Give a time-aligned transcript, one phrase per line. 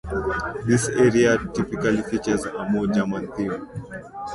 [0.65, 3.67] This area typically features a more German theme.